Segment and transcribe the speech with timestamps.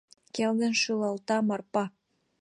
[0.35, 1.83] —Келгын шӱлалта Марпа.